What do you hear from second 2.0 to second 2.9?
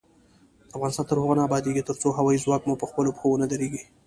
هوايي ځواک مو